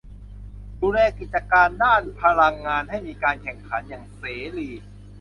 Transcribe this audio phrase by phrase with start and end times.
[0.81, 4.23] ดูแลกิจการด้านพลังงานให้มีการแข่งขันอย่างเส
[4.57, 4.69] รี